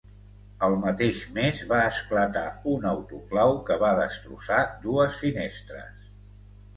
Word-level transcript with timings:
El 0.67 0.75
mateix 0.83 1.19
mes 1.33 1.59
va 1.71 1.81
esclatar 1.89 2.45
un 2.71 2.87
autoclau 2.91 3.53
que 3.67 3.77
va 3.83 3.91
destrossar 3.99 4.57
dues 4.87 5.21
finestres. 5.25 6.09